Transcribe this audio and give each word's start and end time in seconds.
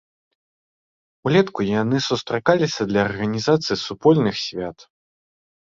Улетку 1.29 1.67
яны 1.81 1.97
сустракаліся 2.07 2.81
для 2.93 3.01
арганізацыі 3.11 3.81
супольных 3.85 4.35
свят. 4.49 4.77